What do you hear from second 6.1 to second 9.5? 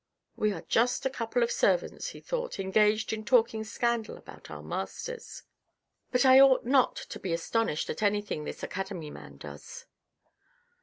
But I ought not to be astonished at anything this academy man